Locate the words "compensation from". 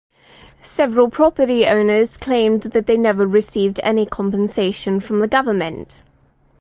4.07-5.19